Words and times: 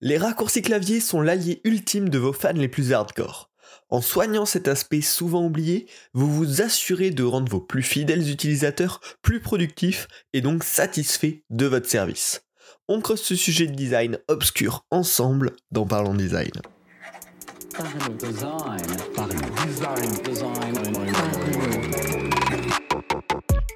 Les 0.00 0.16
raccourcis 0.16 0.62
clavier 0.62 1.00
sont 1.00 1.20
l'allié 1.20 1.60
ultime 1.64 2.08
de 2.08 2.18
vos 2.18 2.32
fans 2.32 2.52
les 2.52 2.68
plus 2.68 2.92
hardcore. 2.92 3.50
En 3.90 4.00
soignant 4.00 4.46
cet 4.46 4.68
aspect 4.68 5.00
souvent 5.00 5.44
oublié, 5.44 5.88
vous 6.12 6.32
vous 6.32 6.62
assurez 6.62 7.10
de 7.10 7.24
rendre 7.24 7.50
vos 7.50 7.60
plus 7.60 7.82
fidèles 7.82 8.30
utilisateurs 8.30 9.00
plus 9.22 9.40
productifs 9.40 10.06
et 10.32 10.40
donc 10.40 10.62
satisfaits 10.62 11.42
de 11.50 11.66
votre 11.66 11.88
service. 11.88 12.44
On 12.86 13.00
creuse 13.00 13.22
ce 13.22 13.34
sujet 13.34 13.66
de 13.66 13.74
design 13.74 14.20
obscur 14.28 14.86
ensemble 14.92 15.56
dans 15.72 15.84
Parlons 15.84 16.14
Design. 16.14 16.52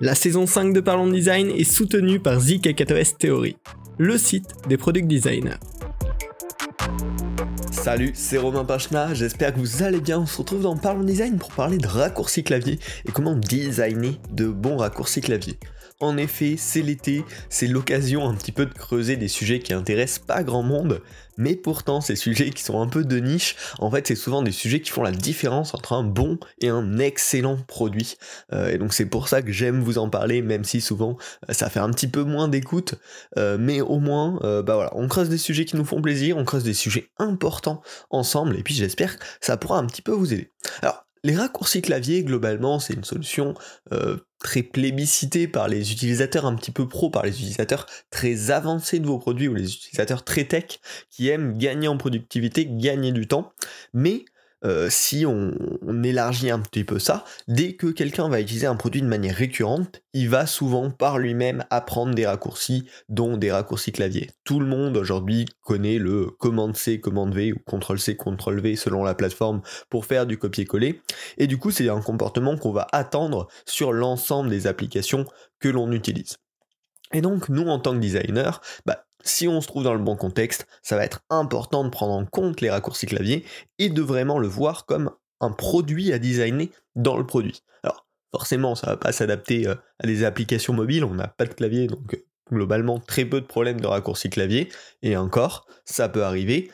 La 0.00 0.14
saison 0.14 0.46
5 0.46 0.72
de 0.72 0.80
Parlons 0.80 1.10
Design 1.10 1.50
est 1.50 1.64
soutenue 1.64 2.20
par 2.20 2.38
ZK4S 2.38 3.16
Theory, 3.16 3.56
le 3.98 4.16
site 4.16 4.52
des 4.68 4.76
product 4.76 5.08
designers. 5.08 5.58
Salut, 7.82 8.12
c'est 8.14 8.38
Romain 8.38 8.64
Pachna, 8.64 9.12
j'espère 9.12 9.52
que 9.52 9.58
vous 9.58 9.82
allez 9.82 9.98
bien. 9.98 10.20
On 10.20 10.26
se 10.26 10.38
retrouve 10.38 10.62
dans 10.62 10.76
Parlons 10.76 11.02
Design 11.02 11.36
pour 11.36 11.50
parler 11.50 11.78
de 11.78 11.86
raccourcis 11.88 12.44
clavier 12.44 12.78
et 13.08 13.10
comment 13.10 13.34
designer 13.34 14.20
de 14.30 14.46
bons 14.46 14.76
raccourcis 14.76 15.20
clavier. 15.20 15.58
En 16.02 16.16
effet, 16.16 16.56
c'est 16.58 16.82
l'été, 16.82 17.24
c'est 17.48 17.68
l'occasion 17.68 18.28
un 18.28 18.34
petit 18.34 18.50
peu 18.50 18.66
de 18.66 18.74
creuser 18.74 19.16
des 19.16 19.28
sujets 19.28 19.60
qui 19.60 19.72
intéressent 19.72 20.18
pas 20.26 20.42
grand 20.42 20.64
monde, 20.64 21.00
mais 21.36 21.54
pourtant 21.54 22.00
ces 22.00 22.16
sujets 22.16 22.50
qui 22.50 22.64
sont 22.64 22.80
un 22.80 22.88
peu 22.88 23.04
de 23.04 23.20
niche, 23.20 23.54
en 23.78 23.88
fait 23.88 24.08
c'est 24.08 24.16
souvent 24.16 24.42
des 24.42 24.50
sujets 24.50 24.80
qui 24.80 24.90
font 24.90 25.04
la 25.04 25.12
différence 25.12 25.74
entre 25.74 25.92
un 25.92 26.02
bon 26.02 26.38
et 26.60 26.70
un 26.70 26.98
excellent 26.98 27.56
produit. 27.68 28.16
Euh, 28.52 28.72
et 28.72 28.78
donc 28.78 28.94
c'est 28.94 29.06
pour 29.06 29.28
ça 29.28 29.42
que 29.42 29.52
j'aime 29.52 29.80
vous 29.80 29.96
en 29.96 30.10
parler, 30.10 30.42
même 30.42 30.64
si 30.64 30.80
souvent 30.80 31.16
euh, 31.48 31.52
ça 31.52 31.70
fait 31.70 31.78
un 31.78 31.90
petit 31.90 32.08
peu 32.08 32.24
moins 32.24 32.48
d'écoute, 32.48 32.96
euh, 33.38 33.56
mais 33.56 33.80
au 33.80 34.00
moins, 34.00 34.40
bah 34.42 34.74
voilà, 34.74 34.90
on 34.96 35.06
creuse 35.06 35.28
des 35.28 35.38
sujets 35.38 35.66
qui 35.66 35.76
nous 35.76 35.84
font 35.84 36.02
plaisir, 36.02 36.36
on 36.36 36.44
creuse 36.44 36.64
des 36.64 36.74
sujets 36.74 37.10
importants 37.18 37.80
ensemble, 38.10 38.56
et 38.56 38.64
puis 38.64 38.74
j'espère 38.74 39.20
que 39.20 39.24
ça 39.40 39.56
pourra 39.56 39.78
un 39.78 39.86
petit 39.86 40.02
peu 40.02 40.10
vous 40.10 40.34
aider. 40.34 40.50
Alors, 40.82 41.04
les 41.24 41.36
raccourcis 41.36 41.82
clavier, 41.82 42.24
globalement, 42.24 42.80
c'est 42.80 42.94
une 42.94 43.04
solution 43.04 43.54
euh, 43.92 44.16
très 44.40 44.62
plébiscitée 44.62 45.46
par 45.46 45.68
les 45.68 45.92
utilisateurs 45.92 46.46
un 46.46 46.56
petit 46.56 46.72
peu 46.72 46.88
pro, 46.88 47.10
par 47.10 47.22
les 47.22 47.30
utilisateurs 47.30 47.86
très 48.10 48.50
avancés 48.50 48.98
de 48.98 49.06
vos 49.06 49.18
produits 49.18 49.48
ou 49.48 49.54
les 49.54 49.72
utilisateurs 49.72 50.24
très 50.24 50.44
tech 50.44 50.80
qui 51.10 51.28
aiment 51.28 51.56
gagner 51.56 51.86
en 51.86 51.96
productivité, 51.96 52.66
gagner 52.66 53.12
du 53.12 53.28
temps. 53.28 53.52
Mais 53.92 54.24
euh, 54.64 54.88
si 54.90 55.26
on, 55.26 55.52
élargit 56.02 56.50
un 56.50 56.58
petit 56.58 56.84
peu 56.84 56.98
ça, 56.98 57.24
dès 57.48 57.74
que 57.74 57.86
quelqu'un 57.86 58.28
va 58.28 58.40
utiliser 58.40 58.66
un 58.66 58.76
produit 58.76 59.02
de 59.02 59.06
manière 59.06 59.34
récurrente, 59.34 60.02
il 60.14 60.28
va 60.28 60.46
souvent 60.46 60.90
par 60.90 61.18
lui-même 61.18 61.64
apprendre 61.70 62.14
des 62.14 62.26
raccourcis, 62.26 62.88
dont 63.08 63.36
des 63.36 63.52
raccourcis 63.52 63.92
clavier. 63.92 64.30
Tout 64.44 64.58
le 64.58 64.66
monde 64.66 64.96
aujourd'hui 64.96 65.46
connaît 65.62 65.98
le 65.98 66.26
commande 66.26 66.76
C, 66.76 67.00
commande 67.00 67.34
V 67.34 67.52
ou 67.52 67.58
CTRL 67.58 67.98
C, 67.98 68.16
CTRL 68.16 68.60
V 68.60 68.76
selon 68.76 69.04
la 69.04 69.14
plateforme 69.14 69.62
pour 69.90 70.06
faire 70.06 70.26
du 70.26 70.38
copier-coller. 70.38 71.00
Et 71.38 71.46
du 71.46 71.58
coup, 71.58 71.70
c'est 71.70 71.88
un 71.88 72.00
comportement 72.00 72.56
qu'on 72.56 72.72
va 72.72 72.86
attendre 72.92 73.48
sur 73.64 73.92
l'ensemble 73.92 74.50
des 74.50 74.66
applications 74.66 75.24
que 75.60 75.68
l'on 75.68 75.92
utilise. 75.92 76.36
Et 77.12 77.20
donc, 77.20 77.48
nous, 77.48 77.66
en 77.68 77.78
tant 77.78 77.92
que 77.92 77.98
designer, 77.98 78.60
bah, 78.86 79.04
si 79.22 79.48
on 79.48 79.60
se 79.60 79.66
trouve 79.66 79.84
dans 79.84 79.94
le 79.94 80.00
bon 80.00 80.16
contexte, 80.16 80.66
ça 80.82 80.96
va 80.96 81.04
être 81.04 81.20
important 81.30 81.84
de 81.84 81.90
prendre 81.90 82.12
en 82.12 82.24
compte 82.24 82.60
les 82.60 82.70
raccourcis 82.70 83.06
clavier 83.06 83.44
et 83.78 83.88
de 83.88 84.02
vraiment 84.02 84.38
le 84.38 84.48
voir 84.48 84.86
comme 84.86 85.10
un 85.40 85.50
produit 85.50 86.12
à 86.12 86.18
designer 86.18 86.70
dans 86.94 87.16
le 87.16 87.26
produit. 87.26 87.62
Alors, 87.82 88.06
forcément, 88.30 88.74
ça 88.74 88.88
va 88.88 88.96
pas 88.96 89.12
s'adapter 89.12 89.66
euh, 89.66 89.74
à 89.98 90.06
des 90.06 90.24
applications 90.24 90.72
mobiles, 90.72 91.04
on 91.04 91.14
n'a 91.14 91.28
pas 91.28 91.44
de 91.44 91.54
clavier, 91.54 91.86
donc 91.88 92.14
euh, 92.14 92.24
globalement 92.50 92.98
très 92.98 93.24
peu 93.24 93.40
de 93.40 93.46
problèmes 93.46 93.80
de 93.80 93.86
raccourcis 93.86 94.30
clavier, 94.30 94.68
et 95.02 95.16
encore, 95.16 95.66
ça 95.84 96.08
peut 96.08 96.24
arriver, 96.24 96.70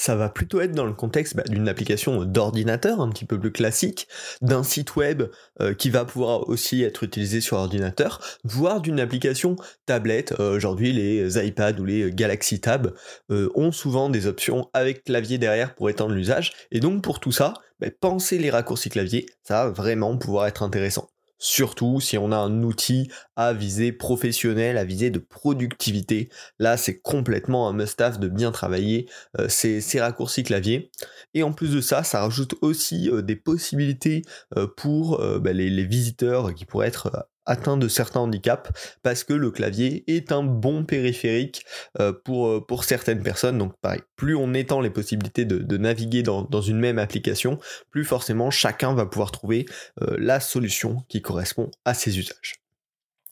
ça 0.00 0.16
va 0.16 0.30
plutôt 0.30 0.62
être 0.62 0.72
dans 0.72 0.86
le 0.86 0.94
contexte 0.94 1.36
bah, 1.36 1.42
d'une 1.46 1.68
application 1.68 2.24
d'ordinateur 2.24 3.02
un 3.02 3.10
petit 3.10 3.26
peu 3.26 3.38
plus 3.38 3.52
classique, 3.52 4.08
d'un 4.40 4.62
site 4.62 4.96
web 4.96 5.24
euh, 5.60 5.74
qui 5.74 5.90
va 5.90 6.06
pouvoir 6.06 6.48
aussi 6.48 6.82
être 6.82 7.04
utilisé 7.04 7.42
sur 7.42 7.58
ordinateur, 7.58 8.18
voire 8.42 8.80
d'une 8.80 8.98
application 8.98 9.56
tablette. 9.84 10.34
Euh, 10.40 10.56
aujourd'hui, 10.56 10.94
les 10.94 11.46
iPads 11.46 11.78
ou 11.78 11.84
les 11.84 12.10
Galaxy 12.10 12.62
Tab 12.62 12.94
euh, 13.30 13.50
ont 13.54 13.72
souvent 13.72 14.08
des 14.08 14.26
options 14.26 14.70
avec 14.72 15.04
clavier 15.04 15.36
derrière 15.36 15.74
pour 15.74 15.90
étendre 15.90 16.14
l'usage. 16.14 16.52
Et 16.70 16.80
donc 16.80 17.02
pour 17.02 17.20
tout 17.20 17.32
ça, 17.32 17.52
bah, 17.78 17.88
penser 18.00 18.38
les 18.38 18.48
raccourcis 18.48 18.88
clavier, 18.88 19.26
ça 19.42 19.66
va 19.66 19.70
vraiment 19.70 20.16
pouvoir 20.16 20.46
être 20.46 20.62
intéressant 20.62 21.10
surtout 21.40 22.00
si 22.00 22.18
on 22.18 22.30
a 22.30 22.36
un 22.36 22.62
outil 22.62 23.10
à 23.34 23.52
visée 23.52 23.90
professionnelle, 23.90 24.78
à 24.78 24.84
visée 24.84 25.10
de 25.10 25.18
productivité. 25.18 26.28
Là, 26.60 26.76
c'est 26.76 27.00
complètement 27.00 27.68
un 27.68 27.72
must-have 27.72 28.20
de 28.20 28.28
bien 28.28 28.52
travailler 28.52 29.08
euh, 29.40 29.48
ces, 29.48 29.80
raccourcis 29.98 30.44
clavier. 30.44 30.92
Et 31.34 31.42
en 31.42 31.52
plus 31.52 31.72
de 31.74 31.80
ça, 31.80 32.04
ça 32.04 32.20
rajoute 32.20 32.54
aussi 32.60 33.10
euh, 33.10 33.22
des 33.22 33.36
possibilités 33.36 34.22
euh, 34.56 34.68
pour 34.68 35.18
bah, 35.40 35.52
les, 35.52 35.80
visiteurs 35.84 36.54
qui 36.54 36.66
pourraient 36.66 36.88
être 36.88 37.26
atteint 37.50 37.76
de 37.76 37.88
certains 37.88 38.20
handicaps 38.20 38.70
parce 39.02 39.24
que 39.24 39.32
le 39.32 39.50
clavier 39.50 40.04
est 40.06 40.32
un 40.32 40.42
bon 40.42 40.84
périphérique 40.84 41.64
euh, 41.98 42.12
pour, 42.12 42.46
euh, 42.46 42.64
pour 42.66 42.84
certaines 42.84 43.22
personnes. 43.22 43.58
Donc 43.58 43.74
pareil, 43.80 44.00
plus 44.16 44.36
on 44.36 44.54
étend 44.54 44.80
les 44.80 44.90
possibilités 44.90 45.44
de, 45.44 45.76
naviguer 45.76 46.22
dans, 46.22 46.60
une 46.60 46.78
même 46.78 46.98
application, 46.98 47.58
plus 47.90 48.04
forcément 48.04 48.50
chacun 48.50 48.94
va 48.94 49.06
pouvoir 49.06 49.32
trouver 49.32 49.66
euh, 50.02 50.16
la 50.18 50.40
solution 50.40 51.02
qui 51.08 51.22
correspond 51.22 51.70
à 51.84 51.94
ses 51.94 52.18
usages. 52.18 52.62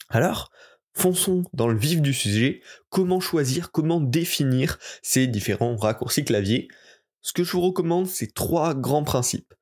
Alors, 0.09 0.51
fonçons 0.95 1.45
dans 1.53 1.69
le 1.69 1.79
vif 1.79 2.01
du 2.01 2.15
sujet, 2.15 2.61
comment 2.89 3.21
choisir, 3.21 3.71
comment 3.71 4.01
définir 4.01 4.79
ces 5.03 5.27
différents 5.27 5.77
raccourcis 5.77 6.25
clavier? 6.25 6.69
Ce 7.21 7.33
que 7.33 7.45
je 7.45 7.53
vous 7.53 7.61
recommande, 7.61 8.07
c'est 8.07 8.33
trois 8.33 8.75
grands 8.75 9.05
principes 9.05 9.55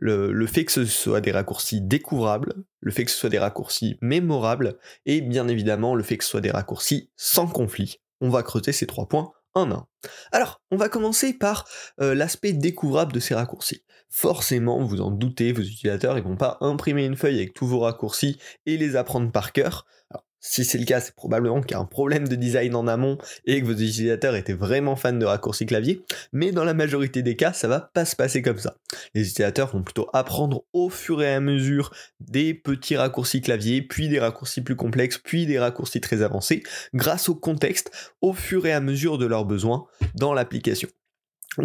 le, 0.00 0.46
fait 0.46 0.64
que 0.64 0.72
ce 0.72 0.84
soit 0.84 1.20
des 1.20 1.32
raccourcis 1.32 1.80
découvrables, 1.80 2.54
le 2.80 2.90
fait 2.90 3.04
que 3.04 3.10
ce 3.10 3.16
soit 3.16 3.30
des 3.30 3.38
raccourcis 3.38 3.98
mémorables, 4.00 4.78
et 5.06 5.20
bien 5.20 5.48
évidemment 5.48 5.94
le 5.94 6.02
fait 6.02 6.18
que 6.18 6.24
ce 6.24 6.30
soit 6.30 6.40
des 6.40 6.50
raccourcis 6.50 7.10
sans 7.16 7.46
conflit. 7.46 7.96
On 8.20 8.30
va 8.30 8.42
creuser 8.42 8.72
ces 8.72 8.86
trois 8.86 9.08
points 9.08 9.32
un 9.54 9.70
un. 9.72 9.86
Alors, 10.32 10.60
on 10.70 10.76
va 10.76 10.88
commencer 10.88 11.32
par 11.32 11.66
euh, 12.00 12.14
l'aspect 12.14 12.52
découvrable 12.52 13.12
de 13.12 13.20
ces 13.20 13.34
raccourcis. 13.34 13.82
Forcément, 14.10 14.84
vous 14.84 15.00
en 15.00 15.10
doutez, 15.10 15.52
vos 15.52 15.62
utilisateurs 15.62 16.14
ne 16.14 16.20
vont 16.20 16.36
pas 16.36 16.58
imprimer 16.60 17.04
une 17.04 17.16
feuille 17.16 17.36
avec 17.36 17.54
tous 17.54 17.66
vos 17.66 17.80
raccourcis 17.80 18.38
et 18.66 18.76
les 18.76 18.96
apprendre 18.96 19.30
par 19.32 19.52
cœur. 19.52 19.86
Si 20.40 20.64
c'est 20.64 20.78
le 20.78 20.84
cas, 20.84 21.00
c'est 21.00 21.14
probablement 21.14 21.60
qu'il 21.60 21.72
y 21.72 21.74
a 21.74 21.80
un 21.80 21.84
problème 21.84 22.28
de 22.28 22.36
design 22.36 22.74
en 22.76 22.86
amont 22.86 23.18
et 23.44 23.60
que 23.60 23.66
vos 23.66 23.72
utilisateurs 23.72 24.36
étaient 24.36 24.52
vraiment 24.52 24.94
fans 24.94 25.12
de 25.12 25.24
raccourcis 25.24 25.66
clavier, 25.66 26.04
mais 26.32 26.52
dans 26.52 26.64
la 26.64 26.74
majorité 26.74 27.22
des 27.22 27.34
cas, 27.34 27.52
ça 27.52 27.66
va 27.66 27.80
pas 27.80 28.04
se 28.04 28.14
passer 28.14 28.40
comme 28.40 28.58
ça. 28.58 28.76
Les 29.14 29.22
utilisateurs 29.22 29.72
vont 29.72 29.82
plutôt 29.82 30.08
apprendre 30.12 30.64
au 30.72 30.90
fur 30.90 31.22
et 31.22 31.34
à 31.34 31.40
mesure 31.40 31.92
des 32.20 32.54
petits 32.54 32.96
raccourcis 32.96 33.40
clavier, 33.40 33.82
puis 33.82 34.08
des 34.08 34.20
raccourcis 34.20 34.60
plus 34.60 34.76
complexes, 34.76 35.18
puis 35.18 35.46
des 35.46 35.58
raccourcis 35.58 36.00
très 36.00 36.22
avancés, 36.22 36.62
grâce 36.94 37.28
au 37.28 37.34
contexte, 37.34 37.90
au 38.20 38.32
fur 38.32 38.64
et 38.66 38.72
à 38.72 38.80
mesure 38.80 39.18
de 39.18 39.26
leurs 39.26 39.44
besoins 39.44 39.86
dans 40.14 40.34
l'application. 40.34 40.88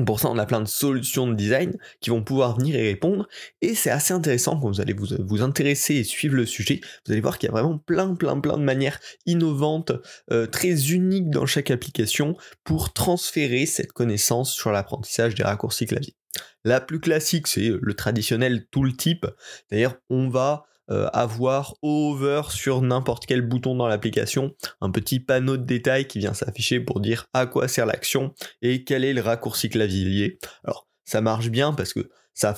Pour 0.05 0.19
ça, 0.19 0.29
on 0.29 0.37
a 0.37 0.45
plein 0.45 0.61
de 0.61 0.67
solutions 0.67 1.27
de 1.27 1.35
design 1.35 1.77
qui 2.01 2.09
vont 2.09 2.23
pouvoir 2.23 2.57
venir 2.57 2.75
y 2.75 2.87
répondre. 2.87 3.27
Et 3.61 3.75
c'est 3.75 3.91
assez 3.91 4.13
intéressant 4.13 4.59
quand 4.59 4.67
vous 4.67 4.81
allez 4.81 4.93
vous, 4.93 5.41
intéresser 5.41 5.95
et 5.95 6.03
suivre 6.03 6.35
le 6.35 6.45
sujet. 6.45 6.81
Vous 7.05 7.11
allez 7.11 7.21
voir 7.21 7.37
qu'il 7.37 7.47
y 7.47 7.49
a 7.49 7.53
vraiment 7.53 7.77
plein, 7.77 8.15
plein, 8.15 8.39
plein 8.39 8.57
de 8.57 8.63
manières 8.63 8.99
innovantes, 9.25 9.91
euh, 10.31 10.47
très 10.47 10.91
uniques 10.91 11.29
dans 11.29 11.45
chaque 11.45 11.69
application 11.69 12.35
pour 12.63 12.93
transférer 12.93 13.65
cette 13.65 13.91
connaissance 13.93 14.51
sur 14.51 14.71
l'apprentissage 14.71 15.35
des 15.35 15.43
raccourcis 15.43 15.85
clavier. 15.85 16.15
La 16.63 16.81
plus 16.81 16.99
classique, 16.99 17.47
c'est 17.47 17.69
le 17.79 17.93
traditionnel 17.93 18.65
tooltip. 18.71 19.27
D'ailleurs, 19.69 19.97
on 20.09 20.29
va 20.29 20.65
euh, 20.91 21.07
avoir 21.13 21.75
over 21.81 22.43
sur 22.49 22.81
n'importe 22.81 23.25
quel 23.25 23.41
bouton 23.41 23.75
dans 23.75 23.87
l'application, 23.87 24.53
un 24.81 24.91
petit 24.91 25.19
panneau 25.19 25.57
de 25.57 25.63
détail 25.63 26.07
qui 26.07 26.19
vient 26.19 26.33
s'afficher 26.33 26.79
pour 26.79 26.99
dire 26.99 27.27
à 27.33 27.45
quoi 27.45 27.67
sert 27.67 27.85
l'action 27.85 28.33
et 28.61 28.83
quel 28.83 29.03
est 29.05 29.13
le 29.13 29.21
raccourci 29.21 29.69
clavier. 29.69 30.39
Alors 30.63 30.87
ça 31.05 31.21
marche 31.21 31.49
bien 31.49 31.73
parce 31.73 31.93
que 31.93 32.09
ça, 32.33 32.55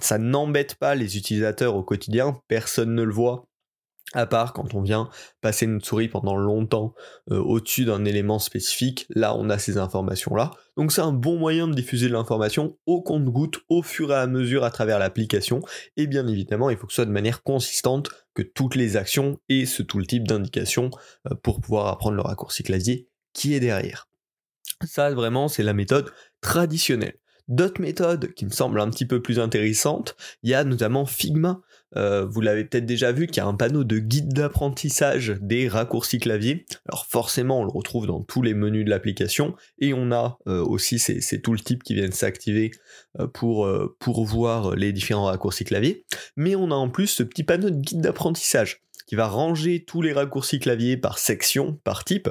ça 0.00 0.18
n'embête 0.18 0.74
pas 0.74 0.94
les 0.94 1.16
utilisateurs 1.16 1.76
au 1.76 1.82
quotidien, 1.82 2.40
personne 2.48 2.94
ne 2.94 3.02
le 3.02 3.12
voit, 3.12 3.46
à 4.12 4.26
part 4.26 4.52
quand 4.52 4.74
on 4.74 4.82
vient 4.82 5.08
passer 5.40 5.64
une 5.64 5.80
souris 5.80 6.08
pendant 6.08 6.36
longtemps 6.36 6.94
euh, 7.30 7.38
au-dessus 7.38 7.84
d'un 7.84 8.04
élément 8.04 8.38
spécifique, 8.38 9.06
là 9.10 9.34
on 9.36 9.48
a 9.50 9.58
ces 9.58 9.78
informations-là. 9.78 10.50
Donc 10.76 10.92
c'est 10.92 11.00
un 11.00 11.12
bon 11.12 11.38
moyen 11.38 11.68
de 11.68 11.74
diffuser 11.74 12.08
de 12.08 12.12
l'information 12.12 12.76
au 12.86 13.02
compte-goutte, 13.02 13.60
au 13.68 13.82
fur 13.82 14.12
et 14.12 14.16
à 14.16 14.26
mesure 14.26 14.64
à 14.64 14.70
travers 14.70 14.98
l'application, 14.98 15.60
et 15.96 16.06
bien 16.06 16.26
évidemment 16.26 16.70
il 16.70 16.76
faut 16.76 16.86
que 16.86 16.92
ce 16.92 16.96
soit 16.96 17.06
de 17.06 17.10
manière 17.10 17.42
consistante, 17.42 18.10
que 18.34 18.42
toutes 18.42 18.74
les 18.74 18.96
actions 18.96 19.38
aient 19.48 19.66
ce 19.66 19.82
tout 19.82 19.98
le 19.98 20.06
type 20.06 20.26
d'indication 20.26 20.90
euh, 21.30 21.34
pour 21.42 21.60
pouvoir 21.60 21.86
apprendre 21.88 22.16
le 22.16 22.22
raccourci 22.22 22.62
clavier 22.62 23.08
qui 23.32 23.54
est 23.54 23.60
derrière. 23.60 24.08
Ça 24.84 25.10
vraiment 25.12 25.48
c'est 25.48 25.62
la 25.62 25.74
méthode 25.74 26.10
traditionnelle. 26.40 27.16
D'autres 27.52 27.82
méthodes 27.82 28.32
qui 28.32 28.46
me 28.46 28.50
semblent 28.50 28.80
un 28.80 28.88
petit 28.88 29.04
peu 29.04 29.20
plus 29.20 29.38
intéressantes, 29.38 30.16
il 30.42 30.48
y 30.48 30.54
a 30.54 30.64
notamment 30.64 31.04
Figma. 31.04 31.60
Euh, 31.96 32.24
vous 32.24 32.40
l'avez 32.40 32.64
peut-être 32.64 32.86
déjà 32.86 33.12
vu, 33.12 33.26
qui 33.26 33.40
a 33.40 33.46
un 33.46 33.52
panneau 33.52 33.84
de 33.84 33.98
guide 33.98 34.32
d'apprentissage 34.32 35.36
des 35.42 35.68
raccourcis 35.68 36.18
clavier. 36.18 36.64
Alors 36.88 37.04
forcément, 37.04 37.60
on 37.60 37.64
le 37.64 37.70
retrouve 37.70 38.06
dans 38.06 38.22
tous 38.22 38.40
les 38.40 38.54
menus 38.54 38.86
de 38.86 38.90
l'application, 38.90 39.54
et 39.78 39.92
on 39.92 40.12
a 40.12 40.38
euh, 40.46 40.64
aussi 40.64 40.98
ces, 40.98 41.16
le 41.16 41.58
type 41.58 41.82
qui 41.82 41.92
viennent 41.92 42.12
s'activer 42.12 42.70
euh, 43.20 43.26
pour, 43.26 43.68
pour 43.98 44.24
voir 44.24 44.74
les 44.74 44.94
différents 44.94 45.26
raccourcis 45.26 45.64
clavier. 45.64 46.06
Mais 46.36 46.56
on 46.56 46.70
a 46.70 46.74
en 46.74 46.88
plus 46.88 47.08
ce 47.08 47.22
petit 47.22 47.44
panneau 47.44 47.68
de 47.68 47.76
guide 47.76 48.00
d'apprentissage 48.00 48.80
qui 49.12 49.16
va 49.16 49.28
ranger 49.28 49.84
tous 49.84 50.00
les 50.00 50.14
raccourcis 50.14 50.58
clavier 50.58 50.96
par 50.96 51.18
section, 51.18 51.78
par 51.84 52.02
type, 52.02 52.30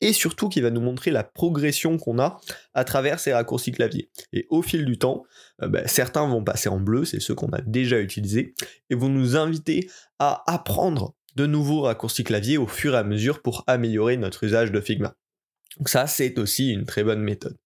et 0.00 0.12
surtout 0.12 0.48
qui 0.48 0.60
va 0.60 0.70
nous 0.70 0.80
montrer 0.80 1.10
la 1.10 1.24
progression 1.24 1.98
qu'on 1.98 2.20
a 2.20 2.40
à 2.72 2.84
travers 2.84 3.18
ces 3.18 3.32
raccourcis 3.32 3.72
clavier. 3.72 4.12
Et 4.32 4.46
au 4.48 4.62
fil 4.62 4.84
du 4.84 4.96
temps, 4.96 5.24
euh, 5.60 5.66
ben, 5.66 5.84
certains 5.88 6.28
vont 6.28 6.44
passer 6.44 6.68
en 6.68 6.78
bleu, 6.78 7.04
c'est 7.04 7.18
ceux 7.18 7.34
qu'on 7.34 7.48
a 7.48 7.60
déjà 7.62 7.98
utilisés, 7.98 8.54
et 8.90 8.94
vont 8.94 9.08
nous 9.08 9.34
inviter 9.34 9.90
à 10.20 10.44
apprendre 10.46 11.16
de 11.34 11.46
nouveaux 11.46 11.80
raccourcis 11.80 12.22
clavier 12.22 12.58
au 12.58 12.68
fur 12.68 12.94
et 12.94 12.98
à 12.98 13.02
mesure 13.02 13.42
pour 13.42 13.64
améliorer 13.66 14.16
notre 14.16 14.44
usage 14.44 14.70
de 14.70 14.80
Figma. 14.80 15.16
Donc 15.78 15.88
ça, 15.88 16.06
c'est 16.06 16.38
aussi 16.38 16.70
une 16.70 16.84
très 16.84 17.02
bonne 17.02 17.22
méthode. 17.22 17.58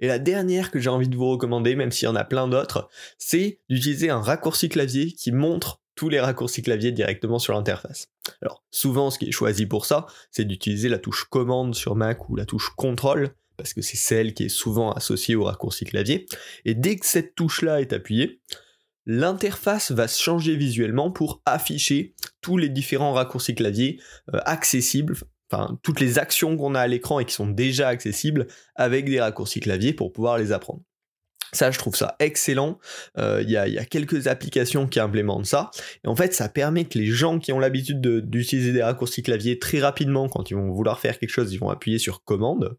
Et 0.00 0.08
la 0.08 0.18
dernière 0.18 0.72
que 0.72 0.80
j'ai 0.80 0.90
envie 0.90 1.08
de 1.08 1.14
vous 1.14 1.30
recommander, 1.30 1.76
même 1.76 1.92
s'il 1.92 2.06
y 2.06 2.10
en 2.10 2.16
a 2.16 2.24
plein 2.24 2.48
d'autres, 2.48 2.88
c'est 3.16 3.60
d'utiliser 3.68 4.10
un 4.10 4.20
raccourci 4.20 4.68
clavier 4.68 5.12
qui 5.12 5.30
montre 5.30 5.80
tous 5.98 6.08
les 6.08 6.20
raccourcis 6.20 6.62
clavier 6.62 6.92
directement 6.92 7.40
sur 7.40 7.54
l'interface. 7.54 8.06
Alors 8.40 8.62
souvent 8.70 9.10
ce 9.10 9.18
qui 9.18 9.26
est 9.26 9.32
choisi 9.32 9.66
pour 9.66 9.84
ça, 9.84 10.06
c'est 10.30 10.44
d'utiliser 10.44 10.88
la 10.88 10.98
touche 10.98 11.24
commande 11.24 11.74
sur 11.74 11.96
Mac 11.96 12.28
ou 12.30 12.36
la 12.36 12.46
touche 12.46 12.70
contrôle, 12.76 13.30
parce 13.56 13.74
que 13.74 13.82
c'est 13.82 13.96
celle 13.96 14.32
qui 14.32 14.44
est 14.44 14.48
souvent 14.48 14.92
associée 14.92 15.34
au 15.34 15.42
raccourci 15.42 15.84
clavier. 15.84 16.26
Et 16.64 16.76
dès 16.76 16.96
que 16.96 17.04
cette 17.04 17.34
touche-là 17.34 17.80
est 17.80 17.92
appuyée, 17.92 18.40
l'interface 19.06 19.90
va 19.90 20.06
se 20.06 20.22
changer 20.22 20.54
visuellement 20.54 21.10
pour 21.10 21.42
afficher 21.44 22.14
tous 22.42 22.58
les 22.58 22.68
différents 22.68 23.12
raccourcis 23.12 23.56
clavier 23.56 24.00
euh, 24.32 24.38
accessibles, 24.44 25.16
enfin 25.50 25.80
toutes 25.82 25.98
les 25.98 26.20
actions 26.20 26.56
qu'on 26.56 26.76
a 26.76 26.80
à 26.80 26.86
l'écran 26.86 27.18
et 27.18 27.24
qui 27.24 27.34
sont 27.34 27.48
déjà 27.48 27.88
accessibles 27.88 28.46
avec 28.76 29.06
des 29.06 29.20
raccourcis 29.20 29.58
clavier 29.58 29.94
pour 29.94 30.12
pouvoir 30.12 30.38
les 30.38 30.52
apprendre. 30.52 30.82
Ça, 31.52 31.70
je 31.70 31.78
trouve 31.78 31.96
ça 31.96 32.16
excellent. 32.18 32.78
Euh, 33.16 33.42
il 33.42 33.50
y, 33.50 33.56
a 33.56 33.84
quelques 33.84 34.26
applications 34.26 34.86
qui 34.86 35.00
implémentent 35.00 35.46
ça. 35.46 35.70
Et 36.04 36.08
en 36.08 36.16
fait, 36.16 36.34
ça 36.34 36.48
permet 36.48 36.84
que 36.84 36.98
les 36.98 37.06
gens 37.06 37.38
qui 37.38 37.52
ont 37.52 37.58
l'habitude 37.58 38.00
d'utiliser 38.00 38.72
des 38.72 38.82
raccourcis 38.82 39.22
clavier 39.22 39.58
très 39.58 39.80
rapidement, 39.80 40.28
quand 40.28 40.50
ils 40.50 40.54
vont 40.54 40.70
vouloir 40.70 41.00
faire 41.00 41.18
quelque 41.18 41.30
chose, 41.30 41.52
ils 41.52 41.58
vont 41.58 41.70
appuyer 41.70 41.98
sur 41.98 42.24
commande. 42.24 42.76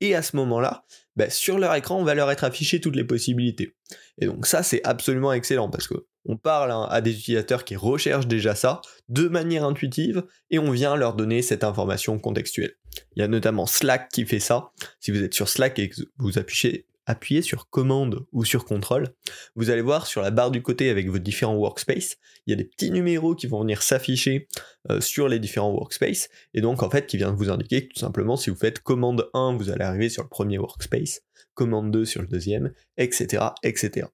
Et 0.00 0.14
à 0.14 0.22
ce 0.22 0.36
moment-là, 0.36 0.84
bah, 1.16 1.30
sur 1.30 1.58
leur 1.58 1.74
écran, 1.74 1.98
on 1.98 2.04
va 2.04 2.14
leur 2.14 2.30
être 2.30 2.44
affiché 2.44 2.80
toutes 2.80 2.96
les 2.96 3.04
possibilités. 3.04 3.74
Et 4.18 4.26
donc 4.26 4.46
ça, 4.46 4.62
c'est 4.62 4.84
absolument 4.84 5.32
excellent 5.32 5.70
parce 5.70 5.88
que 5.88 6.06
on 6.28 6.36
parle 6.36 6.72
à 6.90 7.00
des 7.00 7.12
utilisateurs 7.12 7.64
qui 7.64 7.76
recherchent 7.76 8.26
déjà 8.26 8.54
ça 8.54 8.80
de 9.08 9.28
manière 9.28 9.64
intuitive 9.64 10.24
et 10.50 10.58
on 10.58 10.72
vient 10.72 10.96
leur 10.96 11.14
donner 11.14 11.40
cette 11.40 11.62
information 11.62 12.18
contextuelle. 12.18 12.74
Il 13.14 13.20
y 13.20 13.22
a 13.22 13.28
notamment 13.28 13.66
Slack 13.66 14.08
qui 14.10 14.26
fait 14.26 14.40
ça. 14.40 14.72
Si 14.98 15.12
vous 15.12 15.22
êtes 15.22 15.34
sur 15.34 15.48
Slack 15.48 15.78
et 15.78 15.88
que 15.88 16.02
vous 16.18 16.38
appuyez, 16.38 16.86
appuyez 17.06 17.40
sur 17.40 17.70
commande 17.70 18.26
ou 18.32 18.44
sur 18.44 18.64
contrôle, 18.64 19.14
vous 19.54 19.70
allez 19.70 19.80
voir 19.80 20.06
sur 20.06 20.20
la 20.20 20.30
barre 20.30 20.50
du 20.50 20.60
côté 20.62 20.90
avec 20.90 21.08
vos 21.08 21.18
différents 21.18 21.56
workspaces, 21.56 22.18
il 22.46 22.50
y 22.50 22.52
a 22.52 22.56
des 22.56 22.64
petits 22.64 22.90
numéros 22.90 23.34
qui 23.34 23.46
vont 23.46 23.60
venir 23.60 23.82
s'afficher 23.82 24.48
euh, 24.90 25.00
sur 25.00 25.28
les 25.28 25.38
différents 25.38 25.70
workspaces, 25.70 26.28
et 26.52 26.60
donc 26.60 26.82
en 26.82 26.90
fait 26.90 27.06
qui 27.06 27.16
vient 27.16 27.32
vous 27.32 27.50
indiquer 27.50 27.86
que 27.86 27.94
tout 27.94 28.00
simplement 28.00 28.36
si 28.36 28.50
vous 28.50 28.56
faites 28.56 28.80
commande 28.80 29.30
1, 29.32 29.56
vous 29.56 29.70
allez 29.70 29.84
arriver 29.84 30.08
sur 30.08 30.22
le 30.22 30.28
premier 30.28 30.58
workspace, 30.58 31.22
commande 31.54 31.90
2 31.92 32.04
sur 32.04 32.20
le 32.20 32.28
deuxième, 32.28 32.72
etc. 32.96 33.44
etc. 33.62 34.08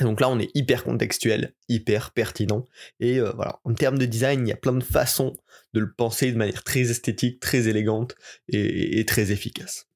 Et 0.00 0.04
donc 0.04 0.20
là 0.20 0.28
on 0.28 0.38
est 0.38 0.50
hyper 0.54 0.84
contextuel, 0.84 1.54
hyper 1.68 2.12
pertinent, 2.12 2.64
et 2.98 3.20
euh, 3.20 3.32
voilà, 3.32 3.60
en 3.64 3.74
termes 3.74 3.98
de 3.98 4.06
design, 4.06 4.46
il 4.46 4.50
y 4.50 4.52
a 4.52 4.56
plein 4.56 4.74
de 4.74 4.84
façons 4.84 5.34
de 5.74 5.80
le 5.80 5.92
penser 5.92 6.32
de 6.32 6.38
manière 6.38 6.64
très 6.64 6.90
esthétique, 6.90 7.40
très 7.40 7.68
élégante 7.68 8.14
et 8.48 9.04
très 9.04 9.32
efficace. 9.32 9.86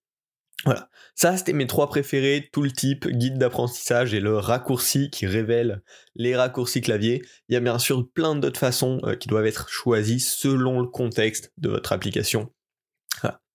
Voilà, 0.66 0.90
ça 1.14 1.36
c'était 1.36 1.54
mes 1.54 1.66
trois 1.66 1.88
préférés, 1.88 2.50
tout 2.52 2.62
le 2.62 2.70
type, 2.70 3.08
guide 3.08 3.38
d'apprentissage 3.38 4.12
et 4.12 4.20
le 4.20 4.36
raccourci 4.36 5.08
qui 5.10 5.26
révèle 5.26 5.82
les 6.14 6.36
raccourcis 6.36 6.82
clavier. 6.82 7.22
Il 7.48 7.54
y 7.54 7.56
a 7.56 7.60
bien 7.60 7.78
sûr 7.78 8.06
plein 8.12 8.36
d'autres 8.36 8.60
façons 8.60 9.00
euh, 9.04 9.16
qui 9.16 9.28
doivent 9.28 9.46
être 9.46 9.70
choisies 9.70 10.20
selon 10.20 10.80
le 10.80 10.88
contexte 10.88 11.52
de 11.56 11.70
votre 11.70 11.92
application. 11.92 12.52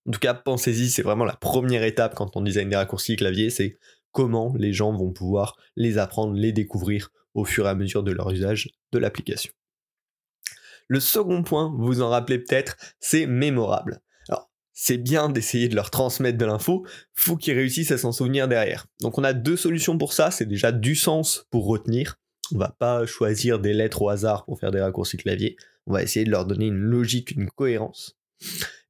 En 0.07 0.12
tout 0.12 0.19
cas, 0.19 0.36
pensez-y, 0.36 0.90
c'est 0.90 1.02
vraiment 1.02 1.25
la 1.25 1.36
première 1.36 1.84
étape 1.84 2.13
quand 2.13 2.38
on 2.38 2.42
design 2.42 2.69
des 2.69 2.75
raccourcis 2.75 3.16
clavier, 3.16 3.50
c'est 3.50 3.78
comment 4.12 4.54
les 4.56 4.72
gens 4.72 4.96
vont 4.96 5.12
pouvoir 5.12 5.56
les 5.75 5.98
apprendre, 5.98 6.34
les 6.34 6.52
découvrir 6.52 7.10
au 7.34 7.44
fur 7.44 7.66
et 7.66 7.69
à 7.69 7.75
mesure 7.75 8.04
de 8.04 8.12
leur 8.12 8.30
usage 8.30 8.69
de 8.92 9.00
l'application. 9.00 9.52
Le 10.88 11.00
second 11.00 11.42
point, 11.42 11.74
vous 11.78 12.04
en 12.04 12.10
rappelez 12.10 12.38
peut-être, 12.38 12.78
c'est 13.00 13.25
mémorable 13.25 14.02
c'est 14.75 14.98
bien 14.98 15.30
d'essayer 15.30 15.69
de 15.69 15.75
leur 15.75 15.89
transmettre 15.89 16.38
de 16.38 16.45
l'info, 16.45 16.86
faut 17.16 17.38
qu'ils 17.38 17.56
réussissent 17.56 17.92
à 17.92 17.98
s'en 17.98 18.12
souvenir 18.12 18.48
derrière. 18.48 18.86
Donc 19.01 19.18
on 19.18 19.24
a 19.24 19.33
deux 19.33 19.57
solutions 19.57 19.98
pour 19.98 20.13
ça, 20.13 20.30
c'est 20.30 20.45
déjà 20.45 20.72
du 20.72 20.95
sens 20.95 21.48
pour 21.50 21.66
retenir. 21.66 22.19
On 22.54 22.60
va 22.60 22.75
pas 22.77 23.07
choisir 23.07 23.60
des 23.60 23.74
lettres 23.74 24.04
au 24.04 24.10
hasard 24.10 24.45
pour 24.45 24.60
faire 24.60 24.72
des 24.72 24.81
raccourcis 24.81 25.18
clavier, 25.18 25.56
on 25.88 25.94
va 25.94 26.04
essayer 26.04 26.25
de 26.25 26.31
leur 26.31 26.45
donner 26.45 26.68
une 26.68 26.75
logique, 26.75 27.31
une 27.31 27.50
cohérence. 27.50 28.18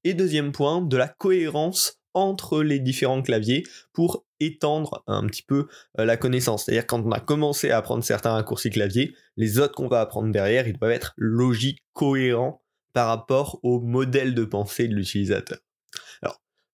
Et 0.03 0.13
deuxième 0.13 0.51
point, 0.51 0.81
de 0.81 0.97
la 0.97 1.07
cohérence 1.07 1.99
entre 2.13 2.63
les 2.63 2.79
différents 2.79 3.21
claviers 3.21 3.63
pour 3.93 4.25
étendre 4.39 5.03
un 5.05 5.27
petit 5.27 5.43
peu 5.43 5.67
euh, 5.99 6.05
la 6.05 6.17
connaissance. 6.17 6.65
C'est-à-dire 6.65 6.87
quand 6.87 7.05
on 7.05 7.11
a 7.11 7.19
commencé 7.19 7.69
à 7.69 7.77
apprendre 7.77 8.03
certains 8.03 8.31
raccourcis 8.31 8.69
clavier, 8.69 9.13
les 9.37 9.59
autres 9.59 9.75
qu'on 9.75 9.87
va 9.87 10.01
apprendre 10.01 10.31
derrière, 10.31 10.67
ils 10.67 10.77
doivent 10.77 10.91
être 10.91 11.13
logiques, 11.17 11.83
cohérents 11.93 12.63
par 12.93 13.07
rapport 13.07 13.59
au 13.63 13.81
modèle 13.81 14.33
de 14.33 14.45
pensée 14.45 14.87
de 14.87 14.95
l'utilisateur. 14.95 15.59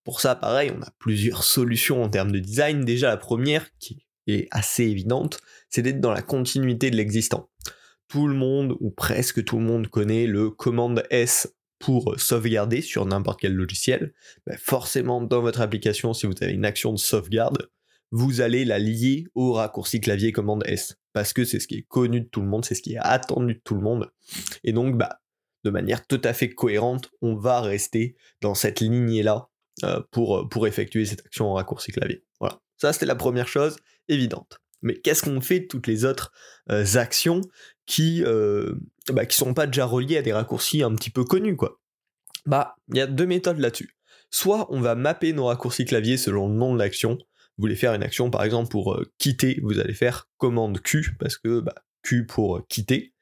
Pour 0.03 0.21
ça, 0.21 0.36
pareil, 0.36 0.71
on 0.75 0.81
a 0.81 0.92
plusieurs 1.00 1.44
solutions 1.44 2.03
en 2.03 2.09
termes 2.09 2.31
de 2.31 2.39
design. 2.39 2.83
Déjà, 2.86 3.09
la 3.09 3.18
première, 3.18 3.68
qui 3.80 4.06
est 4.27 4.48
assez 4.51 4.83
évidente, 4.83 5.39
c'est 5.69 5.81
d'être 5.81 6.00
dans 6.00 6.12
la 6.12 6.21
continuité 6.21 6.92
de 6.92 6.95
l'existant. 6.95 7.50
Tout 8.07 8.27
le 8.27 8.36
monde, 8.36 8.75
ou 8.80 8.92
presque 8.92 9.44
tout 9.44 9.57
le 9.57 9.63
monde, 9.63 9.88
connaît 9.88 10.27
le 10.27 10.50
commande 10.50 11.03
S 11.09 11.53
pour 11.80 12.13
sauvegarder 12.19 12.81
sur 12.81 13.06
n'importe 13.06 13.42
quel 13.42 13.53
logiciel. 13.53 14.13
Ben, 14.45 14.57
forcément, 14.57 15.21
dans 15.21 15.42
votre 15.42 15.62
application, 15.62 16.13
si 16.13 16.27
vous 16.27 16.33
avez 16.42 16.54
une 16.54 16.65
action 16.65 16.94
de 16.94 17.00
sauvegarde, 17.00 17.69
vous 18.12 18.42
allez 18.42 18.65
la 18.65 18.80
lier 18.80 19.25
au 19.36 19.54
raccourci 19.54 20.00
clavier 20.00 20.31
commande 20.31 20.63
S. 20.68 20.97
Parce 21.13 21.33
que 21.33 21.44
c'est 21.44 21.59
ce 21.59 21.68
qui 21.68 21.75
est 21.75 21.86
connu 21.88 22.21
de 22.21 22.27
tout 22.27 22.42
le 22.42 22.47
monde, 22.47 22.65
c'est 22.65 22.75
ce 22.75 22.81
qui 22.81 22.94
est 22.94 23.00
attendu 23.00 23.56
de 23.56 23.62
tout 23.63 23.75
le 23.75 23.81
monde. 23.81 24.12
Et 24.63 24.74
donc, 24.74 24.97
bah, 24.97 25.21
de 25.63 25.69
manière 25.69 26.06
tout 26.06 26.21
à 26.24 26.33
fait 26.33 26.50
cohérente, 26.50 27.12
on 27.21 27.36
va 27.36 27.62
rester 27.62 28.15
dans 28.42 28.56
cette 28.56 28.80
lignée-là 28.80 29.50
pour, 30.12 30.38
euh, 30.38 30.50
pour 30.50 30.68
effectuer 30.68 31.06
cette 31.06 31.25
action 31.25 31.50
en 31.50 31.54
raccourci 31.54 31.92
clavier. 31.92 32.24
Voilà. 32.39 32.60
Ça, 32.78 32.94
c'était 32.94 33.06
la 33.06 33.16
première 33.16 33.48
chose 33.48 33.78
évidente. 34.07 34.59
Mais 34.81 34.95
qu'est-ce 34.95 35.23
qu'on 35.23 35.42
fait 35.42 35.61
de 35.61 35.68
toutes 35.68 35.88
les 35.88 36.06
autres 36.06 36.31
euh, 36.71 36.85
actions 36.95 37.42
qui 37.85 38.23
bah, 39.11 39.26
qui 39.26 39.35
sont 39.35 39.54
pas 39.54 39.68
déjà 39.68 39.85
reliées 39.85 40.18
à 40.18 40.21
des 40.21 40.33
raccourcis 40.33 40.81
un 40.81 40.95
petit 40.95 41.09
peu 41.09 41.23
connus, 41.23 41.56
quoi? 41.56 41.80
Bah, 42.45 42.76
il 42.90 42.97
y 42.97 43.02
a 43.02 43.07
deux 43.07 43.26
méthodes 43.26 43.59
là-dessus. 43.59 43.95
Soit 44.30 44.68
on 44.73 44.80
va 44.80 44.95
mapper 44.95 45.33
nos 45.33 45.45
raccourcis 45.45 45.85
clavier 45.85 46.18
selon 46.18 46.47
le 46.47 46.56
nom 46.56 46.73
de 46.73 46.80
l'action. 46.80 47.18
Vous 47.57 47.64
voulez 47.64 47.76
faire 47.76 47.94
une 47.94 48.02
action, 48.02 48.31
par 48.31 48.44
exemple, 48.44 48.69
pour 48.69 49.00
quitter, 49.18 49.59
vous 49.61 49.80
allez 49.80 49.94
faire 49.94 50.30
commande 50.38 50.80
Q, 50.81 51.16
parce 51.19 51.38
que 51.38 51.59
bah, 51.59 51.76
Q 52.02 52.26
pour 52.26 52.66
quitter. 52.68 53.14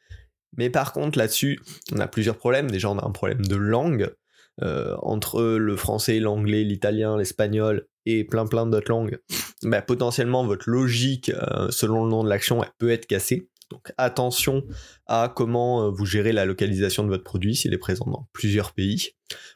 Mais 0.57 0.69
par 0.69 0.93
contre, 0.93 1.17
là-dessus, 1.17 1.59
on 1.91 1.99
a 1.99 2.07
plusieurs 2.07 2.37
problèmes. 2.37 2.71
Déjà, 2.71 2.89
on 2.89 2.97
a 2.97 3.05
un 3.05 3.11
problème 3.11 3.45
de 3.45 3.55
langue. 3.55 4.13
Euh, 4.61 4.95
entre 5.01 5.41
le 5.41 5.75
français, 5.77 6.19
l'anglais, 6.19 6.63
l'italien, 6.63 7.17
l'espagnol 7.17 7.87
et 8.05 8.25
plein 8.25 8.45
plein 8.45 8.65
d'autres 8.65 8.91
langues, 8.91 9.19
bah, 9.63 9.81
potentiellement 9.81 10.45
votre 10.45 10.69
logique 10.69 11.29
euh, 11.29 11.69
selon 11.69 12.03
le 12.03 12.09
nom 12.09 12.23
de 12.23 12.29
l'action 12.29 12.63
peut 12.77 12.89
être 12.89 13.05
cassée. 13.05 13.49
Donc 13.71 13.93
attention 13.97 14.63
à 15.05 15.31
comment 15.33 15.83
euh, 15.83 15.89
vous 15.91 16.05
gérez 16.05 16.33
la 16.33 16.45
localisation 16.45 17.03
de 17.03 17.09
votre 17.09 17.23
produit 17.23 17.55
s'il 17.55 17.73
est 17.73 17.77
présent 17.77 18.05
dans 18.05 18.27
plusieurs 18.33 18.73
pays. 18.73 19.11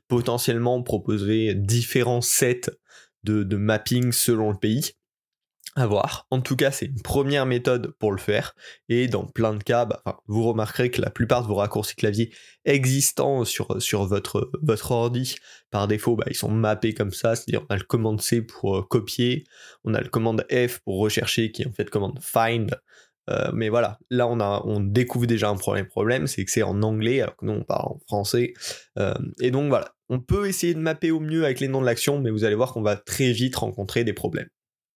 Potentiellement 0.08 0.82
proposer 0.84 1.54
différents 1.56 2.22
sets 2.22 2.70
de, 3.24 3.44
de 3.44 3.58
mapping 3.58 4.12
selon 4.12 4.52
le 4.52 4.58
pays 4.58 4.92
à 5.76 5.88
voir. 5.88 6.28
En 6.30 6.42
tout 6.42 6.56
cas, 6.56 6.72
c'est 6.72 6.86
une 6.86 7.02
première 7.02 7.46
méthode 7.46 7.94
pour 8.00 8.12
le 8.12 8.18
faire. 8.18 8.56
Et 8.90 9.08
dans 9.08 9.26
plein 9.26 9.54
de 9.54 9.64
cas, 9.64 9.86
bah, 9.86 10.04
vous 10.28 10.44
remarquerez 10.44 10.92
que 10.92 11.02
la 11.02 11.10
plupart 11.10 11.42
de 11.42 11.48
vos 11.48 11.56
raccourcis 11.56 11.96
clavier 11.96 12.34
existants 12.66 13.46
sur, 13.46 13.68
votre 14.06 14.92
ordi, 14.92 15.36
par 15.72 15.88
défaut, 15.88 16.16
bah, 16.16 16.26
ils 16.30 16.36
sont 16.36 16.52
mappés 16.52 16.94
comme 16.94 17.12
ça. 17.12 17.36
C'est-à-dire, 17.36 17.66
on 17.70 17.74
a 17.74 17.78
le 17.78 17.84
commande 17.84 18.22
C 18.22 18.42
pour 18.42 18.78
euh, 18.78 18.82
copier, 18.84 19.46
on 19.84 19.94
a 19.94 20.02
le 20.02 20.10
commande 20.10 20.46
F 20.52 20.80
pour 20.80 21.00
rechercher, 21.00 21.52
qui 21.52 21.64
est 21.64 21.68
en 21.68 21.74
fait 21.74 21.90
commande 21.90 22.20
find. 22.22 22.76
Euh, 23.30 23.52
mais 23.54 23.70
voilà, 23.70 24.00
là 24.10 24.28
on, 24.28 24.40
a, 24.42 24.62
on 24.66 24.82
découvre 24.82 25.26
déjà 25.28 25.48
un 25.50 25.56
premier 25.56 25.86
problème, 25.86 26.28
c'est 26.28 26.44
que 26.44 26.52
c'est 26.52 26.64
en 26.64 26.82
anglais, 26.84 27.22
alors 27.22 27.38
que 27.38 27.46
nous 27.46 27.54
on 27.54 27.64
parle 27.64 27.94
en 27.94 28.00
français. 28.06 28.54
Euh, 29.00 29.14
et 29.40 29.50
donc 29.50 29.70
voilà, 29.70 29.94
on 30.10 30.20
peut 30.20 30.48
essayer 30.48 30.74
de 30.74 30.80
mapper 30.80 31.10
au 31.12 31.22
mieux 31.22 31.46
avec 31.46 31.62
les 31.62 31.70
noms 31.70 31.80
de 31.80 31.86
l'action, 31.86 32.20
mais 32.20 32.32
vous 32.32 32.44
allez 32.44 32.56
voir 32.56 32.74
qu'on 32.74 32.82
va 32.82 32.98
très 32.98 33.32
vite 33.32 33.56
rencontrer 33.56 34.04
des 34.04 34.14
problèmes. 34.14 34.50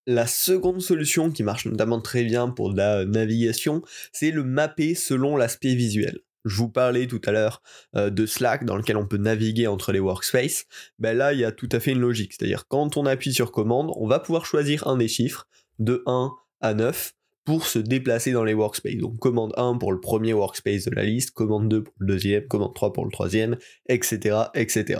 La 0.10 0.26
seconde 0.26 0.82
solution 0.82 1.32
qui 1.32 1.44
marche 1.44 1.66
notamment 1.66 2.00
très 2.00 2.24
bien 2.24 2.48
pour 2.48 2.72
la 2.72 3.04
navigation, 3.04 3.82
c'est 4.14 4.32
le 4.32 4.46
mapper 4.46 4.96
selon 4.96 5.36
l'aspect 5.36 5.76
visuel. 5.76 6.22
Je 6.46 6.56
vous 6.56 6.70
parlais 6.70 7.08
tout 7.08 7.20
à 7.26 7.32
l'heure 7.34 7.62
euh, 7.98 8.10
de 8.10 8.26
Slack 8.26 8.64
dans 8.64 8.78
lequel 8.78 8.96
on 8.96 9.06
peut 9.06 9.18
naviguer 9.18 9.68
entre 9.68 9.92
les 9.92 10.00
workspaces. 10.00 10.64
Ben 10.98 11.18
là, 11.18 11.34
il 11.34 11.40
y 11.40 11.44
a 11.44 11.52
tout 11.52 11.68
à 11.74 11.82
fait 11.82 11.92
une 11.92 12.00
logique. 12.00 12.32
C'est-à-dire 12.32 12.70
quand 12.70 12.96
on 12.96 13.06
appuie 13.06 13.34
sur 13.34 13.52
commande, 13.52 13.92
on 13.98 14.08
va 14.08 14.20
pouvoir 14.20 14.46
choisir 14.46 14.88
un 14.88 14.96
des 14.96 15.10
chiffres 15.10 15.46
de 15.78 16.04
1 16.06 16.32
à 16.62 16.74
9 16.74 17.14
pour 17.48 17.66
se 17.66 17.80
déplacer 17.80 18.34
dans 18.34 18.44
les 18.44 18.54
workspaces. 18.54 18.98
Donc 18.98 19.20
commande 19.20 19.54
1 19.56 19.78
pour 19.78 19.94
le 19.94 20.02
premier 20.02 20.34
workspace 20.34 20.84
de 20.84 20.94
la 20.94 21.06
liste, 21.06 21.32
commande 21.32 21.70
2 21.70 21.84
pour 21.84 21.94
le 21.98 22.08
deuxième, 22.08 22.46
commande 22.46 22.76
3 22.76 22.92
pour 22.92 23.06
le 23.06 23.12
troisième, 23.12 23.56
etc. 23.88 24.36
etc. 24.54 25.00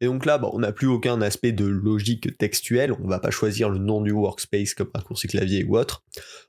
Et 0.00 0.06
donc 0.06 0.24
là, 0.24 0.38
bah, 0.38 0.50
on 0.52 0.60
n'a 0.60 0.70
plus 0.70 0.86
aucun 0.86 1.20
aspect 1.20 1.50
de 1.50 1.64
logique 1.64 2.38
textuelle, 2.38 2.92
on 2.92 3.08
va 3.08 3.18
pas 3.18 3.32
choisir 3.32 3.70
le 3.70 3.80
nom 3.80 4.02
du 4.02 4.12
workspace 4.12 4.74
comme 4.74 4.88
raccourci 4.94 5.26
clavier 5.26 5.64
ou 5.64 5.76
autre. 5.76 6.04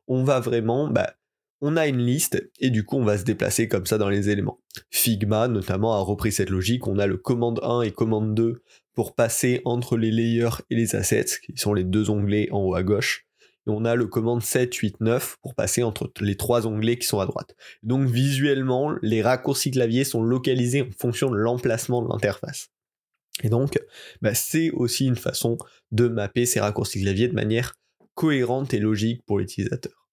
On 0.08 0.24
va 0.24 0.40
vraiment, 0.40 0.88
bah, 0.88 1.16
on 1.60 1.76
a 1.76 1.88
une 1.88 2.06
liste 2.06 2.52
et 2.60 2.70
du 2.70 2.86
coup 2.86 2.98
on 2.98 3.04
va 3.04 3.18
se 3.18 3.24
déplacer 3.24 3.68
comme 3.68 3.88
ça 3.88 3.98
dans 3.98 4.10
les 4.10 4.30
éléments. 4.30 4.60
Figma 4.92 5.48
notamment 5.48 5.94
a 5.94 6.02
repris 6.02 6.32
cette 6.32 6.52
logique, 6.52 6.86
on 6.86 7.00
a 7.00 7.08
le 7.08 7.18
commande 7.18 7.60
1 7.64 7.82
et 7.82 7.92
commande 7.92 8.36
2 8.36 8.62
pour 8.94 9.16
passer 9.16 9.62
entre 9.66 9.98
les 9.98 10.12
layers 10.12 10.62
et 10.70 10.76
les 10.76 10.96
assets, 10.96 11.40
qui 11.44 11.54
sont 11.56 11.74
les 11.74 11.84
deux 11.84 12.12
onglets 12.12 12.48
en 12.52 12.60
haut 12.60 12.76
à 12.76 12.84
gauche. 12.84 13.26
On 13.68 13.86
a 13.86 13.96
le 13.96 14.08
commande 14.08 14.42
7, 14.42 14.74
8, 14.74 15.02
9 15.02 15.38
pour 15.42 15.56
passer 15.56 15.84
entre 15.84 16.12
les 16.20 16.36
trois 16.36 16.66
onglets 16.66 16.98
qui 16.98 17.08
sont 17.08 17.20
à 17.20 17.26
droite. 17.26 17.56
Donc 17.84 18.08
visuellement, 18.08 18.96
les 19.02 19.22
raccourcis 19.22 19.72
clavier 19.72 20.04
sont 20.04 20.24
localisés 20.24 20.82
en 20.82 20.90
fonction 20.98 21.30
de 21.30 21.38
l'emplacement 21.38 22.02
de 22.02 22.10
l'interface. 22.10 22.70
Et 23.44 23.50
donc, 23.50 23.80
bah, 24.22 24.34
c'est 24.34 24.72
aussi 24.72 25.06
une 25.06 25.16
façon 25.16 25.58
de 25.92 26.08
mapper 26.08 26.46
ces 26.46 26.60
raccourcis 26.60 27.02
clavier 27.02 27.28
de 27.28 27.34
manière 27.34 27.76
cohérente 28.16 28.74
et 28.74 28.80
logique 28.80 29.24
pour 29.26 29.40
l'utilisateur. 29.40 30.08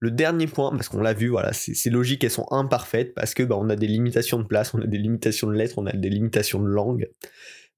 Le 0.00 0.10
dernier 0.12 0.46
point, 0.46 0.70
parce 0.70 0.88
qu'on 0.88 1.00
l'a 1.00 1.12
vu, 1.12 1.28
voilà, 1.28 1.52
ces 1.52 1.90
logiques 1.90 2.22
elles 2.22 2.30
sont 2.30 2.46
imparfaites 2.52 3.14
parce 3.14 3.34
que 3.34 3.42
bah, 3.42 3.56
on 3.58 3.68
a 3.68 3.76
des 3.76 3.88
limitations 3.88 4.38
de 4.38 4.44
place, 4.44 4.72
on 4.74 4.80
a 4.80 4.86
des 4.86 4.98
limitations 4.98 5.48
de 5.48 5.54
lettres, 5.54 5.74
on 5.76 5.86
a 5.86 5.92
des 5.92 6.08
limitations 6.08 6.62
de 6.62 6.68
langue. 6.68 7.08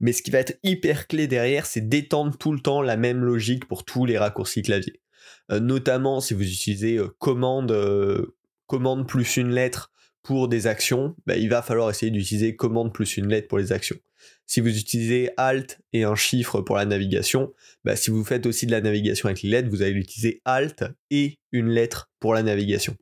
Mais 0.01 0.13
ce 0.13 0.23
qui 0.23 0.31
va 0.31 0.39
être 0.39 0.59
hyper 0.63 1.07
clé 1.07 1.27
derrière, 1.27 1.67
c'est 1.67 1.89
d'étendre 1.89 2.37
tout 2.37 2.53
le 2.53 2.61
temps 2.61 2.83
la 2.83 2.97
même 2.97 3.23
logique 3.23 3.67
pour 3.67 3.85
tous 3.85 4.07
les 4.07 4.19
raccourcis 4.19 4.63
clavier. 4.63 5.01
Euh, 5.53 5.61
notamment 5.61 6.21
si 6.21 6.35
vous 6.35 6.43
utilisez 6.43 6.97
euh, 6.97 7.09
commande, 7.19 7.73
euh, 7.73 8.35
commande 8.67 9.07
plus 9.07 9.37
une 9.37 9.51
lettre 9.51 9.93
pour 10.23 10.49
des 10.49 10.67
actions, 10.67 11.17
bah, 11.27 11.37
il 11.37 11.49
va 11.49 11.63
falloir 11.63 11.91
essayer 11.91 12.11
d'utiliser 12.11 12.57
commande 12.57 12.93
plus 12.93 13.17
une 13.17 13.29
lettre 13.29 13.49
pour 13.49 13.59
les 13.59 13.73
actions. 13.73 13.97
Si 14.47 14.61
vous 14.61 14.77
utilisez 14.77 15.31
Alt 15.37 15.81
et 15.93 16.05
un 16.05 16.15
chiffre 16.15 16.61
pour 16.61 16.77
la 16.77 16.85
navigation, 16.85 17.53
bah, 17.85 17.97
si 17.97 18.11
vous 18.11 18.25
faites 18.25 18.47
aussi 18.47 18.67
de 18.67 18.73
la 18.73 18.81
navigation 18.81 19.29
avec 19.29 19.43
les 19.43 19.51
lettres, 19.51 19.69
vous 19.69 19.83
allez 19.83 19.93
utiliser 19.93 20.41
Alt 20.45 20.85
et 21.11 21.39
une 21.53 21.69
lettre 21.69 22.11
pour 22.21 22.35
la 22.35 22.43
navigation. 22.43 22.97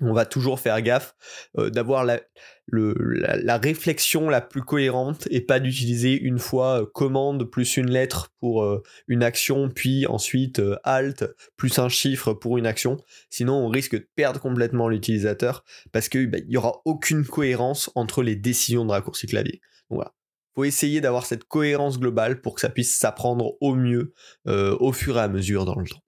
On 0.00 0.12
va 0.12 0.24
toujours 0.24 0.58
faire 0.58 0.80
gaffe 0.82 1.14
d'avoir 1.56 2.04
la, 2.04 3.58
réflexion 3.58 4.28
la 4.28 4.40
plus 4.40 4.62
cohérente 4.62 5.28
et 5.30 5.40
pas 5.40 5.60
d'utiliser 5.60 6.18
une 6.18 6.38
fois 6.38 6.88
commande 6.94 7.44
plus 7.44 7.76
une 7.76 7.90
lettre 7.90 8.32
pour 8.40 8.66
une 9.06 9.22
action, 9.22 9.68
puis 9.68 10.06
ensuite 10.06 10.62
alt 10.82 11.24
plus 11.56 11.78
un 11.78 11.88
chiffre 11.88 12.32
pour 12.32 12.58
une 12.58 12.66
action. 12.66 12.96
Sinon, 13.30 13.54
on 13.54 13.68
risque 13.68 13.94
de 13.94 14.08
perdre 14.16 14.40
complètement 14.40 14.88
l'utilisateur 14.88 15.62
parce 15.92 16.08
qu'il 16.08 16.30
bah, 16.30 16.38
n'y 16.48 16.56
aura 16.56 16.80
aucune 16.84 17.24
cohérence 17.24 17.90
entre 17.94 18.22
les 18.22 18.34
décisions 18.34 18.84
de 18.84 18.90
raccourci 18.90 19.26
clavier. 19.26 19.60
Donc 19.90 19.98
voilà 19.98 20.14
faut 20.54 20.64
essayer 20.64 21.00
d'avoir 21.00 21.26
cette 21.26 21.44
cohérence 21.44 21.98
globale 21.98 22.40
pour 22.40 22.54
que 22.54 22.60
ça 22.60 22.68
puisse 22.68 22.94
s'apprendre 22.94 23.56
au 23.60 23.74
mieux 23.74 24.12
au 24.46 24.92
fur 24.92 25.16
et 25.16 25.20
à 25.20 25.28
mesure 25.28 25.64
dans 25.64 25.78
le 25.78 25.88
temps. 25.88 26.02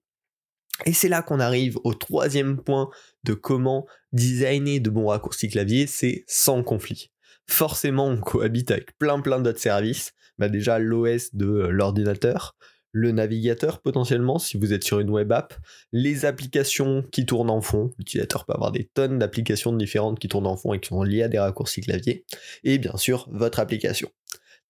Et 0.85 0.93
c'est 0.93 1.07
là 1.07 1.21
qu'on 1.21 1.39
arrive 1.39 1.77
au 1.83 1.93
troisième 1.93 2.61
point 2.61 2.89
de 3.23 3.33
comment 3.33 3.87
designer 4.11 4.79
de 4.79 4.89
bons 4.89 5.07
raccourcis 5.07 5.47
clavier, 5.47 5.87
c'est 5.87 6.25
sans 6.27 6.63
conflit. 6.63 7.11
Forcément, 7.47 8.07
on 8.07 8.17
cohabite 8.17 8.71
avec 8.71 8.97
plein 8.97 9.21
plein 9.21 9.39
d'autres 9.39 9.59
services. 9.59 10.11
Bah 10.37 10.49
déjà 10.49 10.79
l'OS 10.79 11.33
de 11.33 11.47
l'ordinateur, 11.47 12.57
le 12.91 13.11
navigateur 13.11 13.81
potentiellement 13.81 14.37
si 14.37 14.57
vous 14.57 14.73
êtes 14.73 14.83
sur 14.83 14.99
une 14.99 15.09
web 15.09 15.31
app, 15.31 15.53
les 15.93 16.25
applications 16.25 17.03
qui 17.11 17.25
tournent 17.25 17.49
en 17.49 17.61
fond, 17.61 17.91
l'utilisateur 17.97 18.45
peut 18.45 18.53
avoir 18.53 18.71
des 18.71 18.85
tonnes 18.93 19.19
d'applications 19.19 19.73
différentes 19.73 20.19
qui 20.19 20.27
tournent 20.27 20.47
en 20.47 20.57
fond 20.57 20.73
et 20.73 20.79
qui 20.79 20.89
sont 20.89 21.03
liées 21.03 21.23
à 21.23 21.27
des 21.29 21.39
raccourcis 21.39 21.81
clavier, 21.81 22.25
et 22.63 22.77
bien 22.77 22.97
sûr 22.97 23.29
votre 23.31 23.59
application. 23.59 24.09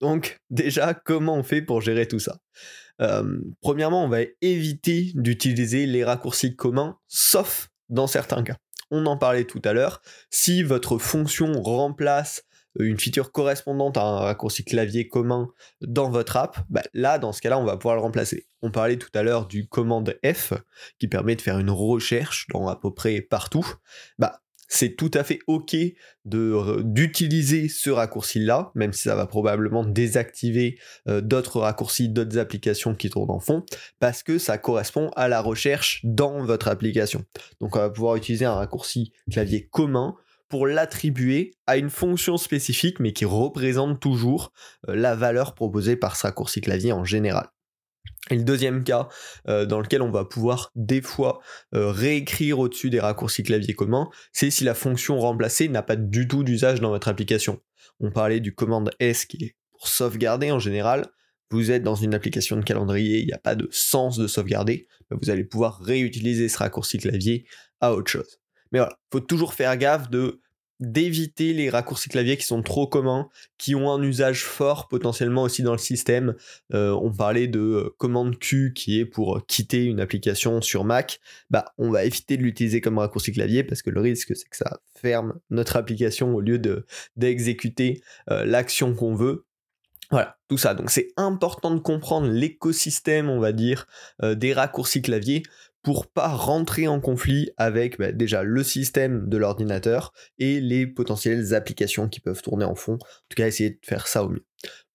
Donc 0.01 0.39
déjà, 0.49 0.93
comment 0.93 1.35
on 1.35 1.43
fait 1.43 1.61
pour 1.61 1.81
gérer 1.81 2.07
tout 2.07 2.19
ça? 2.19 2.39
Euh, 3.01 3.39
Premièrement, 3.61 4.03
on 4.03 4.09
va 4.09 4.21
éviter 4.41 5.11
d'utiliser 5.15 5.85
les 5.85 6.03
raccourcis 6.03 6.55
communs, 6.55 6.97
sauf 7.07 7.69
dans 7.89 8.07
certains 8.07 8.43
cas. 8.43 8.57
On 8.91 9.05
en 9.05 9.17
parlait 9.17 9.45
tout 9.45 9.61
à 9.63 9.73
l'heure. 9.73 10.01
Si 10.29 10.63
votre 10.63 10.97
fonction 10.97 11.61
remplace 11.61 12.43
une 12.79 12.99
feature 12.99 13.31
correspondante 13.31 13.97
à 13.97 14.03
un 14.03 14.19
raccourci 14.19 14.63
clavier 14.63 15.07
commun 15.07 15.49
dans 15.81 16.09
votre 16.09 16.37
app, 16.37 16.59
bah 16.69 16.81
là, 16.93 17.17
dans 17.19 17.31
ce 17.31 17.41
cas-là, 17.41 17.57
on 17.57 17.63
va 17.63 17.77
pouvoir 17.77 17.95
le 17.95 18.01
remplacer. 18.01 18.47
On 18.61 18.71
parlait 18.71 18.97
tout 18.97 19.09
à 19.13 19.23
l'heure 19.23 19.47
du 19.47 19.67
commande 19.67 20.17
F 20.25 20.53
qui 20.99 21.07
permet 21.07 21.35
de 21.35 21.41
faire 21.41 21.59
une 21.59 21.69
recherche 21.69 22.47
dans 22.51 22.67
à 22.67 22.75
peu 22.75 22.93
près 22.93 23.21
partout. 23.21 23.65
Bah, 24.19 24.41
c'est 24.67 24.95
tout 24.95 25.11
à 25.13 25.23
fait 25.23 25.39
ok 25.47 25.75
d'utiliser 26.25 27.69
ce 27.69 27.89
raccourci-là, 27.89 28.71
même 28.75 28.93
si 28.93 29.03
ça 29.03 29.15
va 29.15 29.27
probablement 29.27 29.83
désactiver 29.83 30.79
euh, 31.07 31.21
d'autres 31.21 31.59
raccourcis, 31.59 32.09
d'autres 32.09 32.37
applications 32.37 32.95
qui 32.95 33.09
tournent 33.09 33.31
en 33.31 33.39
fond, 33.39 33.63
parce 33.99 34.23
que 34.23 34.37
ça 34.37 34.57
correspond 34.57 35.09
à 35.15 35.27
la 35.27 35.41
recherche 35.41 36.01
dans 36.03 36.43
votre 36.45 36.67
application. 36.67 37.23
Donc 37.61 37.75
on 37.75 37.79
va 37.79 37.89
pouvoir 37.89 38.15
utiliser 38.15 38.45
un 38.45 38.55
raccourci 38.55 39.11
clavier 39.31 39.67
commun 39.67 40.15
pour 40.49 40.67
l'attribuer 40.67 41.55
à 41.67 41.77
une 41.77 41.89
fonction 41.89 42.37
spécifique, 42.37 42.99
mais 42.99 43.13
qui 43.13 43.25
représente 43.25 43.99
toujours 43.99 44.51
euh, 44.89 44.95
la 44.95 45.15
valeur 45.15 45.55
proposée 45.55 45.95
par 45.95 46.15
ce 46.15 46.27
raccourci 46.27 46.61
clavier 46.61 46.91
en 46.91 47.03
général. 47.03 47.49
Et 48.31 48.35
le 48.35 48.43
deuxième 48.43 48.83
cas 48.83 49.07
euh, 49.47 49.65
dans 49.65 49.79
lequel 49.79 50.01
on 50.01 50.09
va 50.09 50.25
pouvoir 50.25 50.71
des 50.75 51.01
fois 51.01 51.41
euh, 51.75 51.91
réécrire 51.91 52.57
au-dessus 52.57 52.89
des 52.89 52.99
raccourcis 52.99 53.43
clavier 53.43 53.75
communs, 53.75 54.09
c'est 54.33 54.49
si 54.49 54.63
la 54.63 54.73
fonction 54.73 55.19
remplacée 55.19 55.69
n'a 55.69 55.83
pas 55.83 55.95
du 55.95 56.27
tout 56.27 56.43
d'usage 56.43 56.81
dans 56.81 56.89
votre 56.89 57.07
application. 57.07 57.61
On 57.99 58.11
parlait 58.11 58.39
du 58.39 58.55
commande 58.55 58.91
S 58.99 59.25
qui 59.25 59.43
est 59.43 59.55
pour 59.71 59.87
sauvegarder 59.87 60.51
en 60.51 60.59
général. 60.59 61.07
Vous 61.51 61.69
êtes 61.69 61.83
dans 61.83 61.95
une 61.95 62.15
application 62.15 62.57
de 62.57 62.63
calendrier, 62.63 63.19
il 63.19 63.27
n'y 63.27 63.33
a 63.33 63.37
pas 63.37 63.53
de 63.53 63.67
sens 63.71 64.17
de 64.17 64.25
sauvegarder, 64.25 64.87
vous 65.11 65.29
allez 65.29 65.43
pouvoir 65.43 65.79
réutiliser 65.79 66.49
ce 66.49 66.57
raccourci 66.57 66.97
clavier 66.97 67.45
à 67.79 67.93
autre 67.93 68.09
chose. 68.09 68.39
Mais 68.71 68.79
voilà, 68.79 68.97
faut 69.11 69.19
toujours 69.19 69.53
faire 69.53 69.77
gaffe 69.77 70.09
de 70.09 70.41
d'éviter 70.79 71.53
les 71.53 71.69
raccourcis 71.69 72.09
clavier 72.09 72.37
qui 72.37 72.45
sont 72.45 72.61
trop 72.61 72.87
communs, 72.87 73.29
qui 73.57 73.75
ont 73.75 73.91
un 73.91 74.01
usage 74.01 74.43
fort 74.43 74.87
potentiellement 74.87 75.43
aussi 75.43 75.63
dans 75.63 75.71
le 75.71 75.77
système. 75.77 76.35
Euh, 76.73 76.91
on 76.91 77.11
parlait 77.11 77.47
de 77.47 77.59
euh, 77.59 77.95
commande 77.97 78.37
Q 78.37 78.73
qui 78.75 78.99
est 78.99 79.05
pour 79.05 79.45
quitter 79.45 79.85
une 79.85 79.99
application 79.99 80.61
sur 80.61 80.83
Mac. 80.83 81.19
Bah, 81.49 81.73
on 81.77 81.89
va 81.91 82.03
éviter 82.03 82.37
de 82.37 82.43
l'utiliser 82.43 82.81
comme 82.81 82.97
raccourci 82.97 83.31
clavier 83.31 83.63
parce 83.63 83.81
que 83.81 83.89
le 83.89 84.01
risque 84.01 84.35
c'est 84.35 84.49
que 84.49 84.57
ça 84.57 84.79
ferme 84.95 85.39
notre 85.49 85.77
application 85.77 86.33
au 86.35 86.41
lieu 86.41 86.59
de 86.59 86.85
d'exécuter 87.15 88.01
euh, 88.29 88.45
l'action 88.45 88.93
qu'on 88.93 89.15
veut. 89.15 89.45
Voilà, 90.11 90.37
tout 90.49 90.57
ça. 90.57 90.75
Donc 90.75 90.91
c'est 90.91 91.07
important 91.17 91.73
de 91.73 91.79
comprendre 91.79 92.27
l'écosystème, 92.27 93.27
on 93.27 93.39
va 93.39 93.53
dire, 93.53 93.87
des 94.21 94.53
raccourcis 94.53 95.01
clavier 95.01 95.41
pour 95.85 96.07
pas 96.07 96.29
rentrer 96.29 96.87
en 96.87 96.99
conflit 96.99 97.51
avec 97.57 97.99
bah, 97.99 98.11
déjà 98.11 98.41
le 98.41 98.63
système 98.63 99.29
de 99.29 99.37
l'ordinateur 99.37 100.13
et 100.39 100.59
les 100.59 100.87
potentielles 100.87 101.53
applications 101.53 102.09
qui 102.09 102.19
peuvent 102.19 102.41
tourner 102.41 102.65
en 102.65 102.73
fond. 102.73 102.93
En 102.93 103.27
tout 103.29 103.35
cas, 103.35 103.45
essayer 103.45 103.69
de 103.69 103.79
faire 103.83 104.07
ça 104.07 104.23
au 104.23 104.29
mieux. 104.29 104.43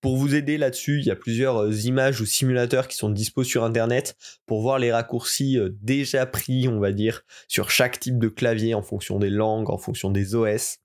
Pour 0.01 0.17
vous 0.17 0.35
aider 0.35 0.59
là-dessus, 0.59 0.99
il 0.99 1.07
y 1.07 1.13
a 1.13 1.17
plusieurs 1.17 1.59
euh, 1.59 1.73
images 1.85 2.21
ou 2.21 2.27
simulateurs 2.27 2.89
qui 2.89 2.97
sont 2.97 3.09
dispo 3.09 3.45
sur 3.45 3.63
internet 3.63 4.17
pour 4.47 4.63
voir 4.63 4.81
les 4.81 4.91
raccourcis 4.91 5.59
euh, 5.59 5.69
déjà 5.81 6.27
pris, 6.27 6.67
on 6.67 6.81
va 6.81 6.91
dire, 6.91 7.23
sur 7.47 7.71
chaque 7.71 8.01
type 8.01 8.19
de 8.19 8.29
clavier 8.29 8.75
en 8.75 8.83
fonction 8.83 9.21
des 9.21 9.31
langues, 9.31 9.71
en 9.71 9.79
fonction 9.79 10.11
des 10.11 10.35
OS. 10.35 10.79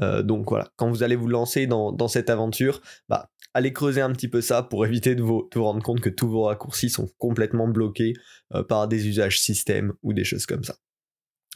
Euh, 0.00 0.22
donc 0.22 0.50
voilà, 0.50 0.68
quand 0.76 0.88
vous 0.88 1.02
allez 1.02 1.16
vous 1.16 1.26
lancer 1.26 1.66
dans, 1.66 1.90
dans 1.90 2.06
cette 2.06 2.30
aventure, 2.30 2.80
bah, 3.08 3.30
allez 3.54 3.72
creuser 3.72 4.00
un 4.00 4.12
petit 4.12 4.28
peu 4.28 4.40
ça 4.40 4.62
pour 4.62 4.86
éviter 4.86 5.14
de 5.14 5.22
vous, 5.22 5.48
rendre 5.56 5.82
compte 5.82 6.00
que 6.00 6.10
tous 6.10 6.28
vos 6.28 6.44
raccourcis 6.44 6.90
sont 6.90 7.08
complètement 7.18 7.68
bloqués 7.68 8.14
euh, 8.54 8.62
par 8.62 8.88
des 8.88 9.08
usages 9.08 9.40
système 9.40 9.92
ou 10.02 10.12
des 10.12 10.24
choses 10.24 10.46
comme 10.46 10.64
ça. 10.64 10.76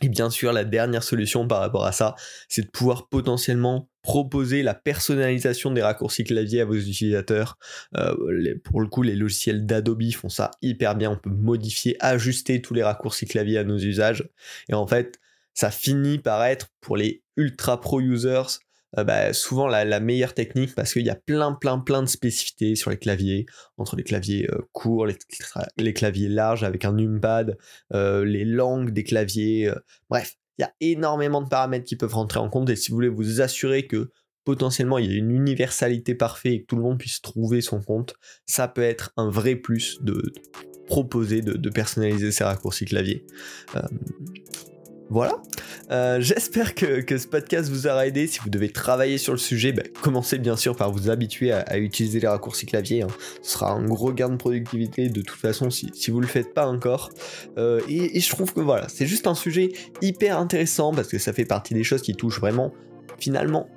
Et 0.01 0.09
bien 0.09 0.31
sûr, 0.31 0.53
la 0.53 0.65
dernière 0.65 1.05
solution 1.05 1.47
par 1.47 1.61
rapport 1.61 1.85
à 1.85 1.93
ça, 1.93 2.17
c'est 2.49 2.63
de 2.63 2.71
pouvoir 2.71 3.09
potentiellement 3.09 3.89
proposer 4.03 4.65
la 4.65 4.75
personnalisation 4.75 5.71
des 5.71 5.83
raccourcis 5.83 6.25
clavier 6.25 6.61
à 6.61 6.65
vos 6.65 6.75
utilisateurs. 6.75 7.57
Euh, 7.97 8.15
pour 8.65 8.81
le 8.81 8.89
coup, 8.89 9.03
les 9.03 9.15
logiciels 9.15 9.65
d'Adobe 9.65 10.11
font 10.13 10.29
ça 10.29 10.51
hyper 10.61 10.97
bien. 10.97 11.11
On 11.11 11.17
peut 11.17 11.31
modifier, 11.31 11.97
ajuster 12.01 12.61
tous 12.61 12.75
les 12.75 12.83
raccourcis 12.83 13.27
clavier 13.27 13.59
à 13.59 13.65
nos 13.65 13.79
usages. 13.79 14.29
Et 14.69 14.75
en 14.75 14.89
fait, 14.89 15.21
ça 15.55 15.71
finit 15.71 16.19
par 16.19 16.43
être 16.45 16.69
pour 16.81 16.97
les 16.97 17.23
ultra 17.37 17.81
pro 17.81 18.01
users 18.01 18.59
bah, 18.97 19.33
souvent 19.33 19.67
la, 19.67 20.01
meilleure 20.01 20.35
technique 20.35 20.75
parce 20.75 20.93
qu'il 20.93 21.07
y 21.07 21.11
a 21.11 21.15
plein, 21.15 21.53
plein, 21.53 21.79
plein 21.79 22.03
de 22.03 22.09
spécificités 22.09 22.75
sur 22.75 22.91
les 22.91 22.99
claviers, 22.99 23.47
entre 23.79 23.97
les 23.97 24.03
claviers 24.03 24.49
courts, 24.73 25.07
les, 25.07 25.95
claviers 25.95 26.29
larges 26.29 26.65
avec 26.65 26.85
un 26.85 26.93
numpad, 26.93 27.57
les 27.93 28.45
langues 28.45 28.91
des 28.91 29.05
claviers, 29.05 29.73
bref, 30.11 30.35
il 30.59 30.63
y 30.63 30.65
a 30.65 30.75
énormément 30.81 31.41
de 31.41 31.49
paramètres 31.49 31.87
qui 31.87 31.97
peuvent 31.97 32.15
rentrer 32.15 32.39
en 32.39 32.51
compte 32.51 32.69
et 32.71 32.77
si 32.77 32.91
vous 32.91 32.97
voulez 32.97 33.09
vous 33.09 33.41
assurer 33.41 33.87
que 33.87 34.11
potentiellement 34.45 34.99
il 34.99 35.11
y 35.11 35.15
a 35.15 35.17
une 35.17 35.31
universalité 35.31 36.15
parfaite 36.15 36.53
et 36.53 36.61
que 36.63 36.67
tout 36.67 36.77
le 36.77 36.83
monde 36.83 36.99
puisse 36.99 37.23
trouver 37.23 37.61
son 37.61 37.81
compte, 37.81 38.15
ça 38.47 38.69
peut 38.69 38.83
être 38.83 39.13
un 39.17 39.31
vrai 39.31 39.57
plus 39.57 39.99
de, 40.03 40.33
proposer 40.87 41.41
de, 41.41 41.71
personnaliser 41.71 42.33
ces 42.33 42.45
raccourcis 42.45 42.85
clavier. 42.85 43.25
Voilà. 45.13 45.43
Euh, 45.91 46.23
j'espère 46.23 46.75
que, 46.75 47.05
ce 47.07 47.27
podcast 47.27 47.69
vous 47.69 47.87
aura 47.87 48.07
aidé. 48.07 48.27
Si 48.27 48.39
vous 48.41 48.49
devez 48.49 48.71
travailler 48.71 49.19
sur 49.19 49.35
le 49.35 49.39
sujet, 49.39 49.73
bah, 49.73 49.83
commencez 50.01 50.39
bien 50.39 50.57
sûr 50.57 50.75
par 50.75 50.91
vous 50.91 51.11
habituer 51.11 51.53
à, 51.53 51.77
utiliser 51.77 52.19
les 52.19 52.29
raccourcis 52.29 52.65
clavier. 52.65 53.03
Hein. 53.03 53.09
Ce 53.43 53.53
sera 53.53 53.73
un 53.73 53.85
gros 53.85 54.11
gain 54.11 54.31
de 54.31 54.37
productivité 54.37 55.11
de 55.11 55.21
toute 55.21 55.39
façon 55.39 55.69
si, 55.69 55.93
vous 56.09 56.17
ne 56.17 56.23
le 56.23 56.29
faites 56.29 56.55
pas 56.55 56.67
encore. 56.67 57.11
Euh, 57.59 57.83
et, 57.91 58.17
et, 58.17 58.21
je 58.21 58.31
trouve 58.31 58.55
que 58.55 58.61
voilà, 58.61 58.89
c'est 58.89 59.05
juste 59.05 59.27
un 59.27 59.35
sujet 59.35 59.73
hyper 60.01 60.39
intéressant 60.39 60.95
parce 60.95 61.09
que 61.09 61.19
ça 61.19 61.35
fait 61.35 61.45
partie 61.45 61.75
des 61.75 61.85
choses 61.85 62.01
qui 62.01 62.15
touchent 62.15 62.41
vraiment 62.41 62.73
finalement 63.19 63.69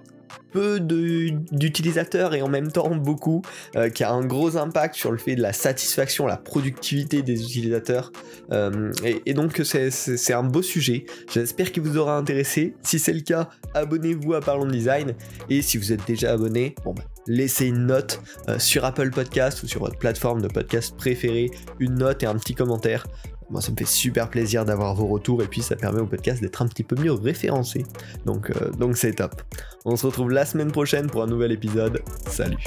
peu 0.51 0.79
d'utilisateurs 0.79 2.33
et 2.33 2.41
en 2.41 2.47
même 2.47 2.71
temps 2.71 2.95
beaucoup, 2.95 3.41
euh, 3.75 3.89
qui 3.89 4.03
a 4.03 4.11
un 4.11 4.25
gros 4.25 4.57
impact 4.57 4.95
sur 4.95 5.11
le 5.11 5.17
fait 5.17 5.35
de 5.35 5.41
la 5.41 5.53
satisfaction, 5.53 6.25
la 6.27 6.37
productivité 6.37 7.21
des 7.21 7.41
utilisateurs. 7.41 8.11
Euh, 8.51 8.91
et, 9.03 9.33
donc 9.33 9.61
c'est 9.63 10.33
un 10.33 10.43
beau 10.43 10.61
sujet. 10.61 11.05
J'espère 11.33 11.71
qu'il 11.71 11.83
vous 11.83 11.97
aura 11.97 12.17
intéressé. 12.17 12.75
Si 12.83 12.99
c'est 12.99 13.13
le 13.13 13.21
cas, 13.21 13.49
abonnez-vous 13.73 14.33
à 14.33 14.41
Parlons 14.41 14.65
Design. 14.65 15.13
Et 15.49 15.61
si 15.61 15.77
vous 15.77 15.91
êtes 15.91 16.05
déjà 16.07 16.31
abonné, 16.31 16.75
bon 16.83 16.93
bah, 16.93 17.03
laissez 17.27 17.67
une 17.67 17.85
note 17.87 18.21
euh, 18.49 18.59
sur 18.59 18.85
Apple 18.85 19.09
Podcast 19.09 19.63
ou 19.63 19.67
sur 19.67 19.81
votre 19.81 19.97
plateforme 19.97 20.41
de 20.41 20.47
podcast 20.47 20.95
préférée, 20.95 21.51
une 21.79 21.95
note 21.95 22.23
et 22.23 22.25
un 22.25 22.35
petit 22.35 22.55
commentaire. 22.55 23.05
Moi, 23.49 23.61
ça 23.61 23.71
me 23.71 23.77
fait 23.77 23.85
super 23.85 24.29
plaisir 24.29 24.65
d'avoir 24.65 24.95
vos 24.95 25.07
retours 25.07 25.41
et 25.43 25.47
puis 25.47 25.61
ça 25.61 25.75
permet 25.75 26.01
au 26.01 26.07
podcast 26.07 26.41
d'être 26.41 26.61
un 26.61 26.67
petit 26.67 26.83
peu 26.83 26.95
mieux 26.95 27.13
référencé. 27.13 27.85
Donc, 28.25 28.49
euh, 28.49 28.71
donc 28.71 28.97
c'est 28.97 29.13
top. 29.13 29.41
On 29.85 29.95
se 29.95 30.05
retrouve 30.05 30.31
la 30.31 30.45
semaine 30.45 30.71
prochaine 30.71 31.07
pour 31.07 31.23
un 31.23 31.27
nouvel 31.27 31.51
épisode. 31.51 32.01
Salut. 32.27 32.57